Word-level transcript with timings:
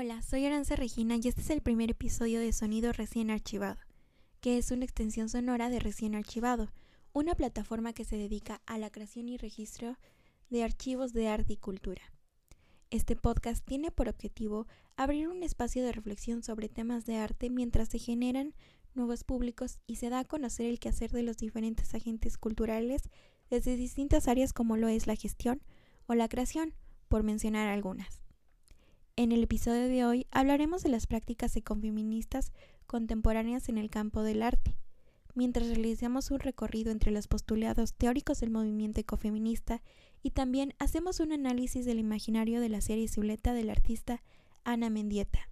Hola, 0.00 0.22
soy 0.22 0.46
Aranza 0.46 0.76
Regina 0.76 1.16
y 1.16 1.26
este 1.26 1.40
es 1.40 1.50
el 1.50 1.60
primer 1.60 1.90
episodio 1.90 2.38
de 2.38 2.52
Sonido 2.52 2.92
Recién 2.92 3.32
Archivado, 3.32 3.80
que 4.40 4.56
es 4.56 4.70
una 4.70 4.84
extensión 4.84 5.28
sonora 5.28 5.70
de 5.70 5.80
Recién 5.80 6.14
Archivado, 6.14 6.68
una 7.12 7.34
plataforma 7.34 7.92
que 7.92 8.04
se 8.04 8.16
dedica 8.16 8.62
a 8.64 8.78
la 8.78 8.90
creación 8.90 9.28
y 9.28 9.38
registro 9.38 9.98
de 10.50 10.62
archivos 10.62 11.12
de 11.12 11.26
arte 11.26 11.54
y 11.54 11.56
cultura. 11.56 12.00
Este 12.90 13.16
podcast 13.16 13.66
tiene 13.66 13.90
por 13.90 14.08
objetivo 14.08 14.68
abrir 14.94 15.26
un 15.26 15.42
espacio 15.42 15.82
de 15.82 15.90
reflexión 15.90 16.44
sobre 16.44 16.68
temas 16.68 17.04
de 17.04 17.16
arte 17.16 17.50
mientras 17.50 17.88
se 17.88 17.98
generan 17.98 18.54
nuevos 18.94 19.24
públicos 19.24 19.80
y 19.88 19.96
se 19.96 20.10
da 20.10 20.20
a 20.20 20.24
conocer 20.24 20.66
el 20.66 20.78
quehacer 20.78 21.10
de 21.10 21.24
los 21.24 21.38
diferentes 21.38 21.92
agentes 21.92 22.38
culturales 22.38 23.02
desde 23.50 23.74
distintas 23.74 24.28
áreas 24.28 24.52
como 24.52 24.76
lo 24.76 24.86
es 24.86 25.08
la 25.08 25.16
gestión 25.16 25.60
o 26.06 26.14
la 26.14 26.28
creación, 26.28 26.72
por 27.08 27.24
mencionar 27.24 27.66
algunas. 27.66 28.27
En 29.18 29.32
el 29.32 29.42
episodio 29.42 29.88
de 29.88 30.04
hoy 30.04 30.28
hablaremos 30.30 30.84
de 30.84 30.90
las 30.90 31.08
prácticas 31.08 31.56
ecofeministas 31.56 32.52
contemporáneas 32.86 33.68
en 33.68 33.76
el 33.76 33.90
campo 33.90 34.22
del 34.22 34.44
arte, 34.44 34.76
mientras 35.34 35.66
realizamos 35.66 36.30
un 36.30 36.38
recorrido 36.38 36.92
entre 36.92 37.10
los 37.10 37.26
postulados 37.26 37.94
teóricos 37.94 38.38
del 38.38 38.50
movimiento 38.50 39.00
ecofeminista 39.00 39.82
y 40.22 40.30
también 40.30 40.72
hacemos 40.78 41.18
un 41.18 41.32
análisis 41.32 41.84
del 41.84 41.98
imaginario 41.98 42.60
de 42.60 42.68
la 42.68 42.80
serie 42.80 43.08
Zuleta 43.08 43.54
del 43.54 43.70
artista 43.70 44.22
Ana 44.62 44.88
Mendieta. 44.88 45.50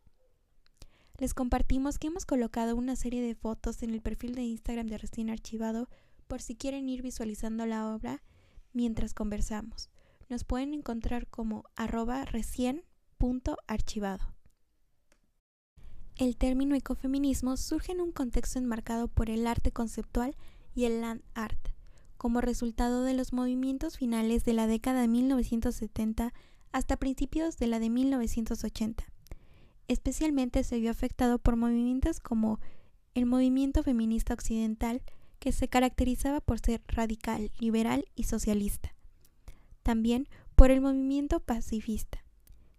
Les 1.18 1.34
compartimos 1.34 1.98
que 1.98 2.06
hemos 2.06 2.24
colocado 2.24 2.76
una 2.76 2.94
serie 2.94 3.20
de 3.20 3.34
fotos 3.34 3.82
en 3.82 3.90
el 3.90 4.00
perfil 4.00 4.36
de 4.36 4.42
Instagram 4.42 4.86
de 4.86 4.98
Recién 4.98 5.28
Archivado 5.28 5.88
por 6.28 6.40
si 6.40 6.54
quieren 6.54 6.88
ir 6.88 7.02
visualizando 7.02 7.66
la 7.66 7.92
obra 7.92 8.22
mientras 8.72 9.12
conversamos. 9.12 9.90
Nos 10.28 10.44
pueden 10.44 10.72
encontrar 10.72 11.26
como 11.26 11.64
arroba 11.74 12.24
recién 12.26 12.84
archivado. 13.66 14.34
El 16.16 16.36
término 16.36 16.74
ecofeminismo 16.74 17.56
surge 17.56 17.92
en 17.92 18.00
un 18.00 18.12
contexto 18.12 18.58
enmarcado 18.58 19.08
por 19.08 19.30
el 19.30 19.46
arte 19.46 19.72
conceptual 19.72 20.36
y 20.74 20.84
el 20.84 21.00
land 21.00 21.22
art, 21.34 21.58
como 22.16 22.40
resultado 22.40 23.02
de 23.04 23.14
los 23.14 23.32
movimientos 23.32 23.98
finales 23.98 24.44
de 24.44 24.52
la 24.52 24.66
década 24.66 25.02
de 25.02 25.08
1970 25.08 26.32
hasta 26.72 26.96
principios 26.96 27.56
de 27.58 27.66
la 27.66 27.78
de 27.78 27.90
1980. 27.90 29.04
Especialmente 29.88 30.62
se 30.64 30.78
vio 30.78 30.90
afectado 30.90 31.38
por 31.38 31.56
movimientos 31.56 32.20
como 32.20 32.60
el 33.14 33.26
movimiento 33.26 33.82
feminista 33.82 34.34
occidental, 34.34 35.02
que 35.38 35.52
se 35.52 35.68
caracterizaba 35.68 36.40
por 36.40 36.58
ser 36.58 36.82
radical, 36.88 37.50
liberal 37.58 38.04
y 38.14 38.24
socialista. 38.24 38.94
También 39.82 40.28
por 40.54 40.70
el 40.70 40.80
movimiento 40.80 41.40
pacifista. 41.40 42.25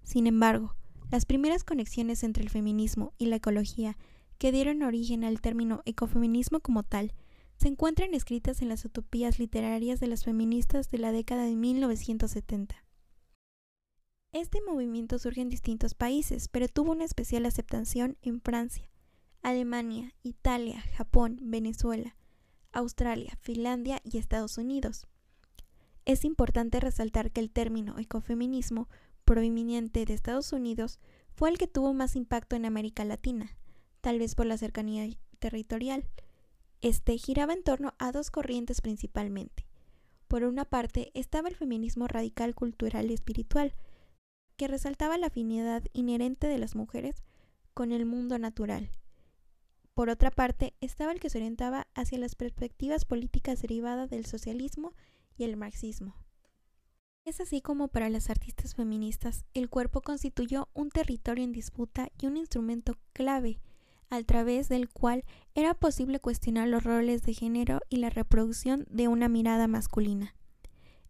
Sin 0.08 0.25
embargo, 0.25 0.73
las 1.11 1.25
primeras 1.25 1.66
conexiones 1.66 2.23
entre 2.23 2.41
el 2.41 2.50
feminismo 2.50 3.13
y 3.17 3.25
la 3.25 3.36
ecología 3.36 3.97
que 4.38 4.53
dieron 4.53 4.81
origen 4.83 5.25
al 5.25 5.41
término 5.41 5.81
ecofeminismo 5.83 6.61
como 6.61 6.83
tal 6.83 7.11
se 7.58 7.67
encuentran 7.67 8.13
escritas 8.13 8.61
en 8.61 8.69
las 8.69 8.85
utopías 8.85 9.38
literarias 9.38 10.00
de 10.00 10.08
las 10.08 10.23
feministas 10.23 10.89
de 10.91 11.00
la 11.00 11.11
década 11.11 11.44
de 11.44 11.58
1970. 11.58 12.85
Este 14.31 14.61
movimiento 14.66 15.19
surge 15.19 15.41
en 15.41 15.50
distintos 15.50 15.94
países, 15.94 16.47
pero 16.47 16.69
tuvo 16.69 16.94
una 16.94 17.03
especial 17.03 17.45
aceptación 17.45 18.17
en 18.22 18.39
Francia, 18.39 18.89
Alemania, 19.41 20.16
Italia, 20.23 20.80
Japón, 20.95 21.38
Venezuela, 21.41 22.16
Australia, 22.72 23.38
Finlandia 23.41 24.00
y 24.05 24.19
Estados 24.19 24.58
Unidos. 24.58 25.05
Es 26.05 26.23
importante 26.23 26.80
resaltar 26.80 27.31
que 27.31 27.41
el 27.41 27.52
término 27.52 28.00
ecofeminismo 28.00 28.88
proveniente 29.28 30.06
de 30.06 30.14
Estados 30.14 30.53
Unidos 30.53 31.00
fue 31.36 31.50
el 31.50 31.58
que 31.58 31.67
tuvo 31.67 31.94
más 31.94 32.16
impacto 32.16 32.56
en 32.56 32.66
América 32.66 33.03
Latina, 33.03 33.57
tal 34.00 34.19
vez 34.19 34.35
por 34.35 34.46
la 34.46 34.57
cercanía 34.57 35.06
territorial. 35.38 36.09
Este 36.79 37.18
giraba 37.18 37.53
en 37.53 37.62
torno 37.62 37.94
a 38.00 38.13
dos 38.13 38.31
corrientes 38.31 38.79
principalmente. 38.79 39.68
Por 40.29 40.46
una 40.46 40.63
parte 40.63 41.12
estaba 41.13 41.50
el 41.50 41.56
feminismo 41.56 42.07
radical 42.07 42.56
cultural 42.56 43.12
y 43.12 43.13
espiritual, 43.13 43.75
que 44.56 44.69
resaltaba 44.69 45.18
la 45.18 45.28
afinidad 45.28 45.84
inherente 45.91 46.47
de 46.47 46.57
las 46.57 46.75
mujeres 46.75 47.22
con 47.73 47.91
el 47.91 48.06
mundo 48.06 48.40
natural. 48.40 48.90
Por 49.94 50.09
otra 50.09 50.31
parte 50.31 50.73
estaba 50.79 51.12
el 51.12 51.19
que 51.19 51.29
se 51.29 51.40
orientaba 51.40 51.88
hacia 51.96 52.18
las 52.18 52.35
perspectivas 52.35 53.03
políticas 53.03 53.62
derivadas 53.62 54.09
del 54.09 54.25
socialismo 54.25 54.94
y 55.38 55.44
el 55.44 55.57
marxismo. 55.57 56.16
Es 57.28 57.42
así 57.42 57.60
como 57.60 57.90
para 57.90 58.10
las 58.10 58.30
artistas 58.30 58.74
feministas 58.74 59.44
el 59.54 59.68
cuerpo 59.68 60.00
constituyó 60.00 60.70
un 60.74 60.88
territorio 60.88 61.44
en 61.44 61.52
disputa 61.52 62.08
y 62.18 62.26
un 62.26 62.38
instrumento 62.38 62.96
clave 63.12 63.60
a 64.10 64.24
través 64.24 64.70
del 64.70 64.88
cual 64.88 65.26
era 65.54 65.74
posible 65.74 66.22
cuestionar 66.22 66.70
los 66.70 66.86
roles 66.86 67.24
de 67.24 67.34
género 67.34 67.82
y 67.90 67.98
la 67.98 68.10
reproducción 68.10 68.86
de 68.90 69.10
una 69.10 69.28
mirada 69.28 69.68
masculina. 69.68 70.36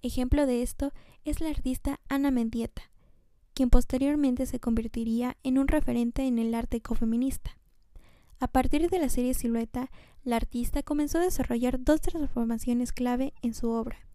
Ejemplo 0.01 0.47
de 0.47 0.63
esto 0.63 0.91
es 1.23 1.39
la 1.39 1.49
artista 1.49 1.99
Ana 2.09 2.31
Mendieta, 2.31 2.89
quien 3.53 3.69
posteriormente 3.69 4.47
se 4.47 4.59
convertiría 4.59 5.37
en 5.43 5.59
un 5.59 5.67
referente 5.67 6.23
en 6.23 6.39
el 6.39 6.55
arte 6.55 6.77
ecofeminista. 6.77 7.59
A 8.39 8.47
partir 8.47 8.89
de 8.89 8.97
la 8.97 9.09
serie 9.09 9.35
Silueta, 9.35 9.91
la 10.23 10.37
artista 10.37 10.81
comenzó 10.81 11.19
a 11.19 11.25
desarrollar 11.25 11.79
dos 11.79 12.01
transformaciones 12.01 12.91
clave 12.91 13.35
en 13.43 13.53
su 13.53 13.69
obra. 13.69 14.07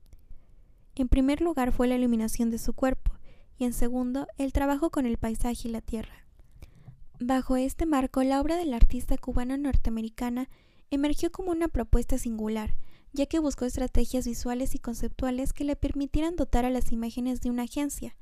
En 0.94 1.08
primer 1.08 1.41
lugar 1.41 1.72
fue 1.72 1.88
la 1.88 1.97
iluminación 1.97 2.50
de 2.50 2.58
su 2.58 2.75
cuerpo 2.75 3.12
y 3.56 3.64
en 3.64 3.72
segundo 3.72 4.26
el 4.38 4.53
trabajo 4.53 4.91
con 4.91 5.06
el 5.06 5.16
paisaje 5.16 5.69
y 5.69 5.70
la 5.70 5.80
tierra. 5.80 6.26
Bajo 7.19 7.56
este 7.56 7.86
marco, 7.86 8.22
la 8.22 8.41
obra 8.41 8.56
del 8.56 8.75
artista 8.75 9.16
cubano-norteamericana 9.16 10.50
emergió 10.91 11.30
como 11.30 11.53
una 11.53 11.69
propuesta 11.69 12.19
singular, 12.19 12.76
ya 13.12 13.26
que 13.26 13.38
buscó 13.38 13.64
estrategias 13.64 14.26
visuales 14.26 14.75
y 14.75 14.78
conceptuales 14.78 15.53
que 15.53 15.64
le 15.64 15.76
permitieran 15.76 16.36
dotar 16.36 16.64
a 16.64 16.70
las 16.70 16.92
imágenes 16.92 17.41
de 17.41 17.50
una 17.50 17.62
agencia, 17.62 18.16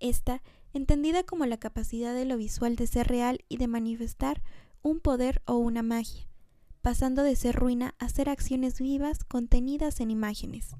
esta 0.00 0.42
entendida 0.72 1.22
como 1.22 1.46
la 1.46 1.58
capacidad 1.58 2.14
de 2.14 2.24
lo 2.24 2.36
visual 2.36 2.76
de 2.76 2.86
ser 2.86 3.06
real 3.06 3.44
y 3.48 3.56
de 3.58 3.68
manifestar 3.68 4.42
un 4.82 5.00
poder 5.00 5.42
o 5.46 5.56
una 5.56 5.82
magia, 5.82 6.26
pasando 6.82 7.22
de 7.22 7.36
ser 7.36 7.54
ruina 7.54 7.94
a 7.98 8.08
ser 8.08 8.28
acciones 8.28 8.80
vivas 8.80 9.24
contenidas 9.24 10.00
en 10.00 10.10
imágenes. 10.10 10.74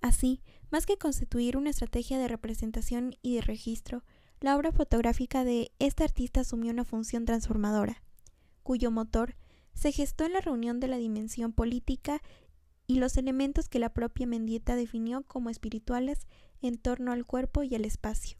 Así, 0.00 0.42
más 0.70 0.86
que 0.86 0.98
constituir 0.98 1.56
una 1.56 1.70
estrategia 1.70 2.18
de 2.18 2.28
representación 2.28 3.16
y 3.22 3.36
de 3.36 3.40
registro, 3.40 4.04
la 4.40 4.56
obra 4.56 4.70
fotográfica 4.70 5.44
de 5.44 5.72
este 5.78 6.04
artista 6.04 6.40
asumió 6.40 6.70
una 6.70 6.84
función 6.84 7.24
transformadora, 7.24 8.02
cuyo 8.62 8.90
motor 8.90 9.36
se 9.74 9.92
gestó 9.92 10.24
en 10.24 10.32
la 10.32 10.40
reunión 10.40 10.80
de 10.80 10.88
la 10.88 10.96
dimensión 10.96 11.52
política 11.52 12.22
y 12.86 12.98
los 12.98 13.16
elementos 13.16 13.68
que 13.68 13.78
la 13.78 13.92
propia 13.92 14.26
Mendieta 14.26 14.76
definió 14.76 15.22
como 15.22 15.50
espirituales 15.50 16.26
en 16.62 16.78
torno 16.78 17.12
al 17.12 17.26
cuerpo 17.26 17.62
y 17.62 17.74
al 17.74 17.84
espacio. 17.84 18.38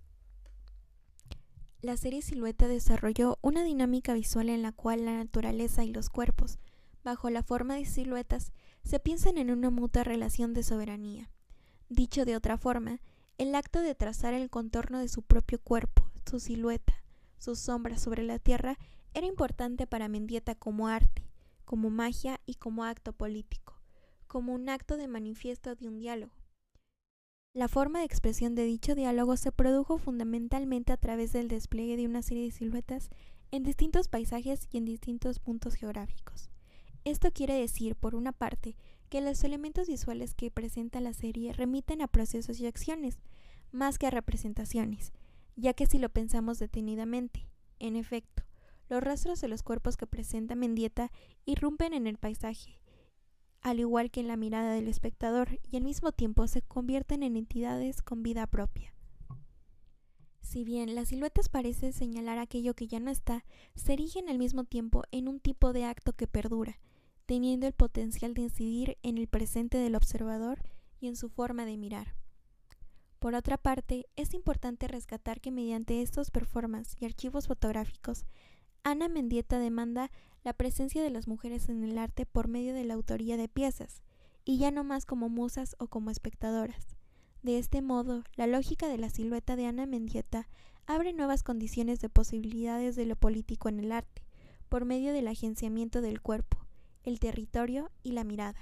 La 1.80 1.96
serie 1.96 2.22
Silueta 2.22 2.66
desarrolló 2.66 3.38
una 3.40 3.62
dinámica 3.62 4.14
visual 4.14 4.48
en 4.48 4.62
la 4.62 4.72
cual 4.72 5.04
la 5.04 5.16
naturaleza 5.16 5.84
y 5.84 5.92
los 5.92 6.08
cuerpos, 6.08 6.58
bajo 7.04 7.30
la 7.30 7.42
forma 7.44 7.76
de 7.76 7.84
siluetas, 7.84 8.52
se 8.84 8.98
piensan 8.98 9.38
en 9.38 9.50
una 9.50 9.70
mutua 9.70 10.02
relación 10.02 10.54
de 10.54 10.64
soberanía. 10.64 11.30
Dicho 11.88 12.26
de 12.26 12.37
otra 12.37 12.59
forma, 12.59 13.00
el 13.38 13.54
acto 13.54 13.81
de 13.81 13.94
trazar 13.94 14.34
el 14.34 14.50
contorno 14.50 14.99
de 14.99 15.09
su 15.09 15.22
propio 15.22 15.59
cuerpo, 15.59 16.10
su 16.28 16.38
silueta, 16.38 17.03
sus 17.38 17.59
sombras 17.59 18.03
sobre 18.03 18.22
la 18.25 18.38
tierra, 18.38 18.78
era 19.15 19.26
importante 19.26 19.87
para 19.87 20.09
Mendieta 20.09 20.54
como 20.54 20.88
arte, 20.88 21.31
como 21.65 21.88
magia 21.88 22.41
y 22.44 22.56
como 22.56 22.84
acto 22.84 23.15
político, 23.15 23.81
como 24.26 24.53
un 24.53 24.69
acto 24.69 24.99
de 24.99 25.09
manifiesto 25.09 25.75
de 25.75 25.88
un 25.88 25.99
diálogo. 25.99 26.32
La 27.55 27.69
forma 27.69 28.00
de 28.00 28.05
expresión 28.05 28.55
de 28.55 28.64
dicho 28.64 28.94
diálogo 28.94 29.38
se 29.38 29.50
produjo 29.50 29.96
fundamentalmente 29.96 30.93
a 30.93 30.99
través 30.99 31.32
del 31.32 31.49
despliegue 31.49 31.96
de 31.96 32.06
una 32.06 32.20
serie 32.20 32.44
de 32.44 32.50
siluetas 32.50 33.08
en 33.50 33.62
distintos 33.62 34.08
paisajes 34.08 34.69
y 34.70 34.76
en 34.76 34.84
distintos 34.84 35.38
puntos 35.38 35.75
geográficos. 35.75 36.50
Esto 37.05 37.32
quiere 37.32 37.55
decir, 37.55 37.96
por 37.96 38.14
una 38.14 38.32
parte, 38.32 38.76
que 39.08 39.20
los 39.20 39.43
elementos 39.44 39.88
visuales 39.88 40.34
que 40.34 40.50
presenta 40.50 41.00
la 41.00 41.12
serie 41.12 41.52
remiten 41.52 42.02
a 42.02 42.08
procesos 42.08 42.60
y 42.60 42.66
acciones, 42.66 43.19
más 43.72 43.99
que 43.99 44.06
a 44.06 44.10
representaciones, 44.10 45.12
ya 45.56 45.75
que 45.75 45.87
si 45.87 45.99
lo 45.99 46.08
pensamos 46.08 46.58
detenidamente, 46.58 47.49
en 47.78 47.96
efecto, 47.96 48.44
los 48.88 49.02
rastros 49.02 49.40
de 49.40 49.49
los 49.49 49.62
cuerpos 49.62 49.96
que 49.96 50.06
presenta 50.06 50.55
Mendieta 50.55 51.10
irrumpen 51.44 51.93
en 51.93 52.06
el 52.06 52.19
paisaje, 52.19 52.78
al 53.60 53.81
igual 53.81 54.10
que 54.10 54.20
en 54.20 54.28
la 54.28 54.37
mirada 54.37 54.72
del 54.72 54.88
espectador, 54.88 55.58
y 55.70 55.76
al 55.76 55.84
mismo 55.84 56.12
tiempo 56.12 56.46
se 56.46 56.62
convierten 56.62 57.22
en 57.22 57.37
entidades 57.37 58.02
con 58.02 58.22
vida 58.22 58.46
propia. 58.46 58.94
Si 60.40 60.64
bien 60.64 60.94
las 60.94 61.08
siluetas 61.08 61.50
parecen 61.50 61.93
señalar 61.93 62.38
aquello 62.38 62.75
que 62.75 62.87
ya 62.87 63.00
no 63.00 63.10
está, 63.10 63.44
se 63.75 63.93
erigen 63.93 64.31
al 64.31 64.38
mismo 64.38 64.64
tiempo 64.64 65.02
en 65.10 65.28
un 65.28 65.40
tipo 65.40 65.75
de 65.75 65.84
acto 65.84 66.14
que 66.14 66.26
perdura, 66.26 66.78
teniendo 67.28 67.66
el 67.66 67.75
potencial 67.75 68.32
de 68.32 68.40
incidir 68.40 68.96
en 69.02 69.19
el 69.19 69.28
presente 69.28 69.76
del 69.76 69.96
observador 69.96 70.62
y 70.98 71.08
en 71.08 71.14
su 71.14 71.28
forma 71.28 71.66
de 71.66 71.76
mirar. 71.76 72.14
Por 73.19 73.34
otra 73.34 73.58
parte, 73.58 74.06
es 74.16 74.32
importante 74.32 74.88
rescatar 74.88 75.42
que 75.42 75.50
mediante 75.50 76.00
estos 76.00 76.30
performances 76.30 76.96
y 76.98 77.04
archivos 77.04 77.46
fotográficos, 77.46 78.25
Ana 78.82 79.10
Mendieta 79.10 79.58
demanda 79.58 80.10
la 80.42 80.54
presencia 80.54 81.02
de 81.02 81.10
las 81.10 81.28
mujeres 81.28 81.69
en 81.69 81.84
el 81.84 81.98
arte 81.98 82.25
por 82.25 82.48
medio 82.48 82.72
de 82.72 82.84
la 82.84 82.94
autoría 82.94 83.36
de 83.36 83.46
piezas, 83.46 84.00
y 84.46 84.56
ya 84.56 84.70
no 84.70 84.82
más 84.82 85.04
como 85.04 85.28
musas 85.28 85.76
o 85.78 85.88
como 85.88 86.08
espectadoras. 86.08 86.96
De 87.42 87.58
este 87.58 87.82
modo, 87.82 88.24
la 88.36 88.46
lógica 88.46 88.88
de 88.88 88.96
la 88.96 89.10
silueta 89.10 89.54
de 89.54 89.66
Ana 89.66 89.84
Mendieta 89.84 90.48
abre 90.86 91.12
nuevas 91.12 91.42
condiciones 91.42 92.00
de 92.00 92.08
posibilidades 92.08 92.96
de 92.96 93.04
lo 93.04 93.16
político 93.16 93.69
en 93.69 93.81
el 93.81 93.92
arte, 93.92 94.24
por 94.70 94.86
medio 94.86 95.12
del 95.12 95.28
agenciamiento 95.28 96.00
del 96.00 96.22
cuerpo, 96.22 96.68
el 97.08 97.20
territorio 97.20 97.90
y 98.02 98.12
la 98.12 98.22
mirada. 98.22 98.60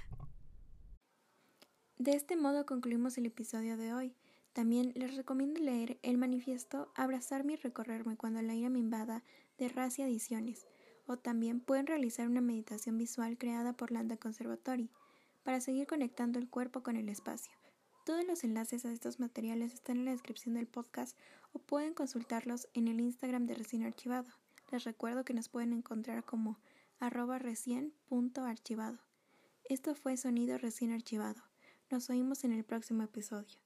De 1.97 2.11
este 2.11 2.37
modo 2.37 2.65
concluimos 2.65 3.17
el 3.17 3.25
episodio 3.25 3.75
de 3.75 3.93
hoy. 3.93 4.15
También 4.53 4.93
les 4.95 5.17
recomiendo 5.17 5.59
leer 5.59 5.99
el 6.01 6.17
manifiesto 6.17 6.89
Abrazarme 6.95 7.53
y 7.53 7.55
recorrerme 7.57 8.15
cuando 8.15 8.41
la 8.41 8.55
ira 8.55 8.69
me 8.69 8.79
invada 8.79 9.21
de 9.57 9.67
Racia 9.67 10.07
Ediciones, 10.07 10.65
o 11.07 11.17
también 11.17 11.59
pueden 11.59 11.87
realizar 11.87 12.25
una 12.29 12.39
meditación 12.39 12.97
visual 12.97 13.37
creada 13.37 13.73
por 13.73 13.91
Landa 13.91 14.15
Conservatory 14.15 14.89
para 15.43 15.59
seguir 15.59 15.85
conectando 15.85 16.39
el 16.39 16.49
cuerpo 16.49 16.83
con 16.83 16.95
el 16.95 17.09
espacio. 17.09 17.51
Todos 18.05 18.25
los 18.25 18.45
enlaces 18.45 18.85
a 18.85 18.93
estos 18.93 19.19
materiales 19.19 19.73
están 19.73 19.97
en 19.97 20.05
la 20.05 20.11
descripción 20.11 20.55
del 20.55 20.67
podcast 20.67 21.17
o 21.51 21.59
pueden 21.59 21.93
consultarlos 21.93 22.69
en 22.73 22.87
el 22.87 23.01
Instagram 23.01 23.45
de 23.45 23.55
Recién 23.55 23.83
Archivado. 23.83 24.29
Les 24.71 24.85
recuerdo 24.85 25.25
que 25.25 25.33
nos 25.33 25.49
pueden 25.49 25.73
encontrar 25.73 26.23
como 26.23 26.57
arroba 26.99 27.39
recién.archivado. 27.39 28.99
Esto 29.63 29.95
fue 29.95 30.17
Sonido 30.17 30.57
Recién 30.57 30.91
Archivado. 30.91 31.43
Nos 31.89 32.09
oímos 32.09 32.43
en 32.43 32.53
el 32.53 32.63
próximo 32.63 33.03
episodio. 33.03 33.59